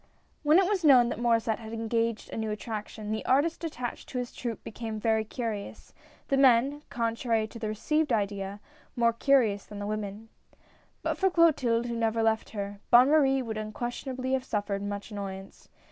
W 0.43 0.57
HEN 0.57 0.65
it 0.65 0.67
was 0.67 0.83
known 0.83 1.09
that 1.09 1.19
Maurdsset 1.19 1.59
had 1.59 1.73
engaged 1.73 2.31
a 2.31 2.35
new 2.35 2.49
attraction, 2.49 3.11
the 3.11 3.23
artists 3.27 3.63
attached 3.63 4.09
to 4.09 4.17
his 4.17 4.33
troupe 4.33 4.63
became 4.63 4.99
very 4.99 5.23
curious, 5.23 5.93
the 6.27 6.37
men— 6.37 6.81
contrary 6.89 7.45
to 7.45 7.59
the 7.59 7.67
received 7.67 8.11
idea— 8.11 8.59
more 8.95 9.13
curious 9.13 9.63
than 9.63 9.77
the 9.77 9.85
women. 9.85 10.29
But 11.03 11.19
for 11.19 11.29
Clotilde 11.29 11.85
who 11.85 11.95
never 11.95 12.23
left 12.23 12.49
her, 12.49 12.79
Bonne 12.89 13.09
Marie 13.11 13.43
would 13.43 13.59
unquestionably 13.59 14.33
have 14.33 14.43
suffered 14.43 14.81
much 14.81 15.11
annoyance. 15.11 15.69